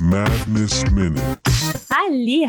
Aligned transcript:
Madness 0.00 0.90
Minutes. 0.92 1.88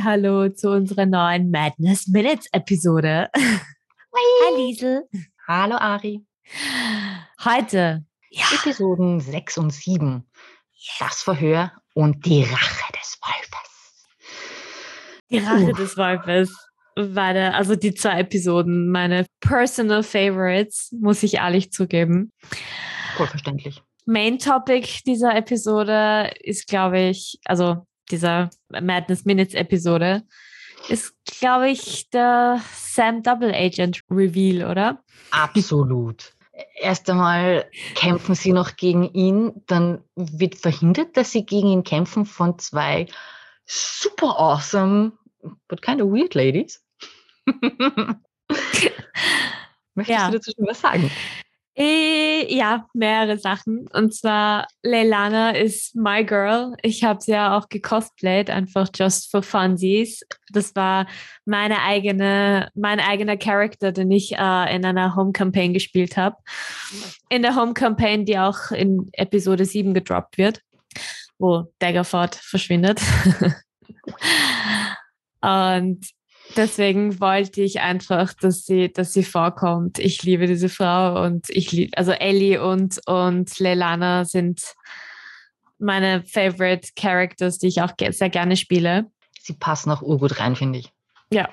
Hallo 0.04 0.48
zu 0.48 0.70
unserer 0.70 1.06
neuen 1.06 1.52
Madness 1.52 2.08
Minutes 2.08 2.48
Episode. 2.54 3.30
Hi 3.36 4.56
Liesel. 4.56 5.04
Hallo 5.46 5.76
Ari. 5.76 6.26
Heute 7.44 8.06
ja. 8.30 8.46
Episoden 8.54 9.20
6 9.20 9.58
und 9.58 9.72
7. 9.72 10.26
Das 11.00 11.24
Verhör 11.24 11.74
und 11.94 12.26
die 12.26 12.44
Rache 12.44 12.94
des 12.94 13.20
Wolfes. 13.22 14.08
Die 15.30 15.38
Rache 15.40 15.72
uh. 15.72 15.74
des 15.74 15.98
Wolfes. 15.98 16.56
War 16.96 17.36
also 17.54 17.76
die 17.76 17.94
zwei 17.94 18.20
Episoden, 18.20 18.90
meine 18.90 19.26
personal 19.42 20.04
favorites, 20.04 20.94
muss 21.00 21.22
ich 21.24 21.36
ehrlich 21.36 21.72
zugeben. 21.74 22.32
Vollverständlich. 23.18 23.82
Main 24.06 24.40
Topic 24.40 25.02
dieser 25.06 25.36
Episode 25.36 26.32
ist, 26.42 26.68
glaube 26.68 27.00
ich, 27.00 27.40
also 27.46 27.86
dieser 28.10 28.50
Madness 28.70 29.26
Minutes 29.26 29.54
Episode, 29.54 30.24
ist, 30.90 31.14
glaube 31.26 31.70
ich, 31.70 32.10
der 32.10 32.62
Sam 32.74 33.24
Double 33.24 33.54
Agent 33.54 34.02
Reveal, 34.10 34.70
oder? 34.70 35.04
Absolut. 35.32 36.34
Erst 36.80 37.10
einmal 37.10 37.66
kämpfen 37.96 38.36
sie 38.36 38.54
noch 38.54 38.76
gegen 38.76 39.06
ihn, 39.14 39.64
dann 39.68 40.04
wird 40.16 40.56
verhindert, 40.56 41.16
dass 41.18 41.32
sie 41.32 41.46
gegen 41.46 41.68
ihn 41.68 41.84
kämpfen 41.84 42.26
von 42.26 42.60
zwei 42.60 43.08
super 43.66 44.38
awesome, 44.38 45.14
but 45.68 45.82
kind 45.82 46.02
of 46.02 46.10
weird 46.10 46.36
ladies. 46.36 46.84
Möchtest 49.96 50.20
ja. 50.20 50.30
du 50.30 50.38
dazu 50.38 50.52
schon 50.56 50.68
was 50.68 50.82
sagen? 50.82 51.10
Äh, 51.74 52.54
ja, 52.54 52.86
mehrere 52.94 53.38
Sachen. 53.38 53.88
Und 53.94 54.14
zwar, 54.14 54.68
Leilana 54.84 55.52
ist 55.52 55.96
my 55.96 56.26
girl. 56.26 56.76
Ich 56.82 57.04
habe 57.04 57.22
sie 57.22 57.32
ja 57.32 57.58
auch 57.58 57.70
gecosplayt, 57.70 58.50
einfach 58.50 58.90
just 58.94 59.32
for 59.32 59.42
funsies. 59.42 60.22
Das 60.50 60.76
war 60.76 61.08
meine 61.46 61.82
eigene, 61.82 62.70
mein 62.76 63.00
eigener 63.00 63.38
Charakter, 63.38 63.94
den 63.94 64.12
ich 64.12 64.34
äh, 64.34 64.76
in 64.76 64.86
einer 64.86 65.16
Home 65.16 65.32
Campaign 65.32 65.74
gespielt 65.74 66.18
habe. 66.18 66.36
In 67.30 67.42
der 67.42 67.56
Home 67.56 67.74
Campaign, 67.74 68.26
die 68.26 68.38
auch 68.38 68.72
in 68.72 69.10
Episode 69.14 69.64
7 69.64 69.94
gedroppt 69.94 70.38
wird, 70.38 70.62
wo 71.40 71.72
Daggerford 71.80 72.36
verschwindet. 72.36 73.00
Und 75.42 76.06
deswegen 76.56 77.20
wollte 77.20 77.62
ich 77.62 77.82
einfach, 77.82 78.34
dass 78.34 78.66
sie, 78.66 78.92
dass 78.92 79.14
sie 79.14 79.24
vorkommt. 79.24 80.00
Ich 80.00 80.24
liebe 80.24 80.48
diese 80.48 80.70
Frau 80.70 81.24
und 81.24 81.50
ich 81.50 81.72
liebe, 81.72 81.98
also 81.98 82.12
Ellie 82.12 82.64
und, 82.64 83.00
und 83.08 83.60
Leilana 83.60 84.26
sind 84.26 84.62
meine 85.78 86.24
favorite 86.24 86.90
Characters, 86.96 87.58
die 87.58 87.68
ich 87.68 87.82
auch 87.82 87.92
sehr 88.12 88.30
gerne 88.30 88.56
spiele. 88.56 89.08
Sie 89.42 89.54
passen 89.54 89.92
auch 89.92 90.02
urgut 90.02 90.40
rein, 90.40 90.56
finde 90.56 90.80
ich. 90.80 90.92
Ja. 91.32 91.50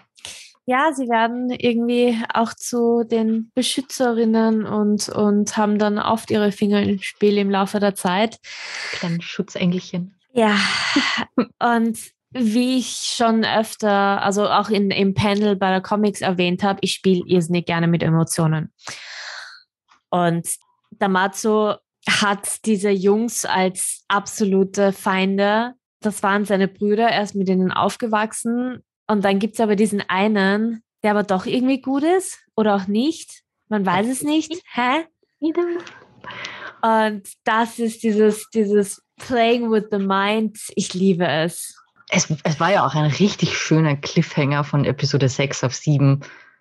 Ja, 0.67 0.93
sie 0.93 1.09
werden 1.09 1.49
irgendwie 1.49 2.15
auch 2.35 2.53
zu 2.53 3.03
den 3.03 3.51
Beschützerinnen 3.55 4.67
und, 4.67 5.09
und 5.09 5.57
haben 5.57 5.79
dann 5.79 5.99
oft 5.99 6.31
ihre 6.31 6.53
Finger 6.53 6.83
im 6.83 7.01
Spiel 7.01 7.39
im 7.39 7.51
Laufe 7.51 7.81
der 7.81 7.95
Zeit. 7.95 8.39
Kleine 8.93 9.23
Schutzengelchen. 9.23 10.15
Ja, 10.35 10.59
und 11.59 11.99
wie 12.31 12.79
ich 12.79 13.13
schon 13.17 13.45
öfter, 13.45 14.23
also 14.23 14.49
auch 14.49 14.69
in, 14.69 14.91
im 14.91 15.15
Panel 15.15 15.57
bei 15.57 15.71
der 15.71 15.81
Comics 15.81 16.21
erwähnt 16.21 16.63
habe, 16.63 16.79
ich 16.83 16.93
spiele 16.93 17.23
irrsinnig 17.27 17.67
gerne 17.67 17.89
mit 17.89 18.03
Emotionen. 18.03 18.73
Und 20.11 20.49
Damazo 20.91 21.77
hat 22.09 22.65
diese 22.65 22.91
Jungs 22.91 23.45
als 23.45 24.05
absolute 24.09 24.93
Feinde. 24.93 25.75
Das 26.01 26.23
waren 26.23 26.45
seine 26.45 26.69
Brüder, 26.69 27.09
er 27.09 27.23
ist 27.23 27.35
mit 27.35 27.49
ihnen 27.49 27.73
aufgewachsen. 27.73 28.83
Und 29.07 29.25
dann 29.25 29.39
gibt 29.39 29.55
es 29.55 29.61
aber 29.61 29.77
diesen 29.77 30.03
einen, 30.09 30.83
der 31.03 31.13
aber 31.13 31.23
doch 31.23 31.47
irgendwie 31.47 31.81
gut 31.81 32.03
ist 32.03 32.39
oder 32.57 32.77
auch 32.77 32.87
nicht. 32.87 33.43
Man 33.69 33.85
weiß 33.85 34.07
es 34.09 34.23
nicht. 34.23 34.53
Hä? 34.73 35.05
Und 36.83 37.23
das 37.45 37.79
ist 37.79 38.03
dieses, 38.03 38.49
dieses 38.51 39.03
Playing 39.19 39.71
with 39.71 39.87
the 39.91 39.99
Mind. 39.99 40.59
Ich 40.77 40.95
liebe 40.95 41.27
es. 41.27 41.75
Es, 42.11 42.33
es 42.43 42.61
war 42.61 42.73
ja 42.73 42.87
auch 42.87 42.95
ein 42.95 43.11
richtig 43.11 43.57
schöner 43.59 43.97
Cliffhanger 43.97 44.65
von 44.65 44.85
Episode 44.85 45.29
6 45.29 45.65
auf 45.65 45.75
7. 45.75 46.21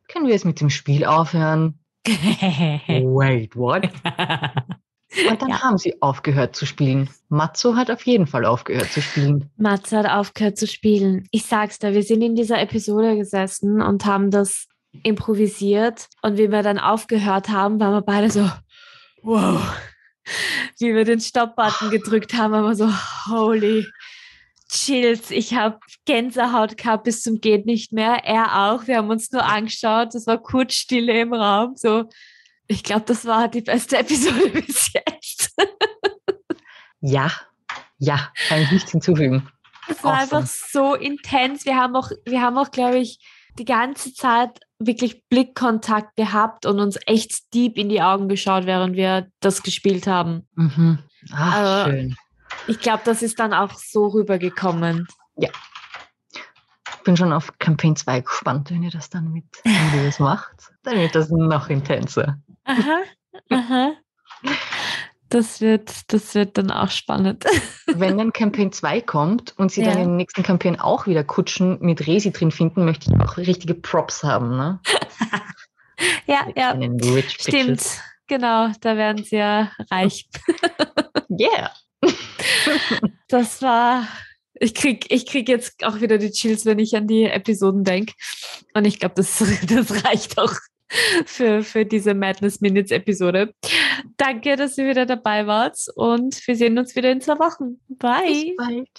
Können 0.10 0.26
wir 0.26 0.34
jetzt 0.34 0.46
mit 0.46 0.60
dem 0.60 0.70
Spiel 0.70 1.06
aufhören? 1.06 1.80
Wait, 2.06 3.56
what? 3.56 3.90
Und 5.30 5.42
dann 5.42 5.50
ja. 5.50 5.62
haben 5.62 5.78
sie 5.78 6.02
aufgehört 6.02 6.56
zu 6.56 6.66
spielen. 6.66 7.10
Matzo 7.30 7.76
hat 7.76 7.90
auf 7.90 8.06
jeden 8.06 8.28
Fall 8.28 8.46
aufgehört 8.46 8.92
zu 8.92 9.02
spielen. 9.02 9.50
Matzo 9.56 9.98
hat 9.98 10.06
aufgehört 10.06 10.58
zu 10.58 10.68
spielen. 10.68 11.28
Ich 11.32 11.46
sag's 11.46 11.80
dir, 11.80 11.94
wir 11.94 12.04
sind 12.04 12.22
in 12.22 12.36
dieser 12.36 12.60
Episode 12.60 13.16
gesessen 13.16 13.82
und 13.82 14.06
haben 14.06 14.32
das 14.32 14.68
improvisiert. 15.04 16.10
Und 16.22 16.38
wie 16.38 16.52
wir 16.52 16.62
dann 16.62 16.78
aufgehört 16.78 17.48
haben, 17.50 17.80
waren 17.80 17.94
wir 17.94 18.02
beide 18.02 18.30
so, 18.30 18.50
wow. 19.24 19.62
Wie 20.80 20.94
wir 20.94 21.06
den 21.06 21.22
Stop-Button 21.22 21.90
gedrückt 21.90 22.34
haben, 22.34 22.52
waren 22.52 22.66
wir 22.66 22.76
so, 22.76 22.92
holy 23.32 23.88
Chills. 24.86 25.32
Ich 25.32 25.54
habe 25.54 25.80
Gänsehaut 26.06 26.78
gehabt 26.78 27.04
bis 27.04 27.22
zum 27.22 27.42
geht 27.42 27.66
nicht 27.66 27.92
mehr. 27.92 28.24
Er 28.24 28.72
auch. 28.72 28.88
Wir 28.88 28.98
haben 28.98 29.10
uns 29.10 29.32
nur 29.32 29.44
angeschaut. 29.44 30.16
Es 30.16 30.28
war 30.28 30.38
kurz 30.38 30.74
Stille 30.74 31.20
im 31.22 31.34
Raum. 31.34 31.76
So, 31.76 32.10
ich 32.68 32.84
glaube, 32.84 33.04
das 33.06 33.26
war 33.26 33.48
die 33.48 33.62
beste 33.62 33.98
Episode 34.00 34.50
bis 34.50 34.92
jetzt. 34.94 35.56
ja, 37.02 37.32
ja, 37.98 38.32
kann 38.48 38.62
ich 38.62 38.72
nichts 38.72 38.92
hinzufügen. 38.92 39.50
Es 39.90 40.04
war 40.04 40.20
awesome. 40.20 40.42
einfach 40.42 40.48
so 40.48 40.96
intens. 40.96 41.66
Wir 41.66 41.78
haben 41.78 41.96
auch, 41.96 42.12
wir 42.26 42.42
haben 42.42 42.58
auch, 42.58 42.72
glaube 42.72 42.98
ich, 42.98 43.20
die 43.58 43.66
ganze 43.66 44.14
Zeit 44.14 44.60
wirklich 44.80 45.24
Blickkontakt 45.30 46.16
gehabt 46.16 46.66
und 46.66 46.80
uns 46.80 47.00
echt 47.08 47.54
deep 47.54 47.78
in 47.78 47.90
die 47.90 48.02
Augen 48.02 48.30
geschaut, 48.30 48.66
während 48.66 48.96
wir 48.96 49.28
das 49.40 49.64
gespielt 49.64 50.06
haben. 50.06 50.48
Mhm. 50.56 51.00
Ach, 51.32 51.56
also, 51.56 51.92
schön. 51.92 52.16
Ich 52.68 52.80
glaube, 52.80 53.02
das 53.06 53.22
ist 53.22 53.40
dann 53.40 53.54
auch 53.54 53.74
so 53.74 54.08
rübergekommen. 54.08 55.08
Ja. 55.38 55.50
Ich 56.34 57.04
bin 57.04 57.16
schon 57.16 57.32
auf 57.32 57.58
Campaign 57.60 57.96
2 57.96 58.22
gespannt, 58.22 58.70
wenn 58.72 58.84
ihr 58.84 58.92
das 58.92 59.10
dann 59.10 59.32
mit 59.32 59.46
Videos 59.64 60.20
macht. 60.20 60.74
Dann 60.84 60.98
wird 60.98 61.16
das 61.16 61.30
noch 61.30 61.70
intenser. 61.70 62.38
Aha, 62.66 63.04
aha. 63.50 63.94
Das 65.30 65.60
wird, 65.60 66.12
das 66.14 66.36
wird 66.36 66.58
dann 66.58 66.72
auch 66.72 66.90
spannend. 66.90 67.46
Wenn 67.86 68.18
dann 68.18 68.32
Campaign 68.32 68.72
2 68.72 69.02
kommt 69.02 69.58
und 69.58 69.72
sie 69.72 69.82
ja. 69.82 69.92
dann 69.92 70.00
in 70.00 70.08
der 70.10 70.16
nächsten 70.18 70.44
Campaign 70.44 70.80
auch 70.80 71.08
wieder 71.08 71.24
Kutschen 71.24 71.78
mit 71.82 72.08
Resi 72.08 72.32
drin 72.32 72.52
finden, 72.52 72.86
möchte 72.86 73.10
ich 73.10 73.20
auch 73.22 73.38
richtige 73.38 73.74
Props 73.74 74.24
haben. 74.24 74.56
Ne? 74.56 74.80
ja, 76.28 76.48
ja. 76.56 76.78
Stimmt, 77.28 78.02
genau, 78.28 78.72
da 78.82 78.96
werden 78.96 79.24
sie 79.24 79.38
ja 79.38 79.72
reich. 79.92 80.30
yeah. 81.30 81.72
das 83.28 83.62
war, 83.62 84.08
ich 84.54 84.74
krieg, 84.74 85.06
ich 85.10 85.26
krieg 85.26 85.50
jetzt 85.50 85.84
auch 85.84 86.02
wieder 86.02 86.18
die 86.18 86.32
Chills, 86.32 86.66
wenn 86.66 86.80
ich 86.80 86.96
an 86.96 87.08
die 87.08 87.26
Episoden 87.26 87.84
denke. 87.84 88.14
Und 88.74 88.86
ich 88.86 89.00
glaube, 89.00 89.16
das, 89.16 89.38
das 89.68 90.06
reicht 90.06 90.38
auch 90.38 90.54
für, 91.26 91.64
für 91.64 91.86
diese 91.86 92.14
Madness 92.14 92.62
Minutes 92.62 92.92
Episode. 92.92 93.54
Danke, 94.16 94.56
dass 94.56 94.78
ihr 94.78 94.88
wieder 94.88 95.06
dabei 95.06 95.46
wart 95.48 95.78
und 95.96 96.46
wir 96.48 96.56
sehen 96.56 96.78
uns 96.78 96.96
wieder 96.96 97.12
in 97.12 97.22
zwei 97.22 97.40
Wochen. 97.40 97.80
Bye. 97.90 98.54
Bis 98.56 98.56
bald. 98.56 98.90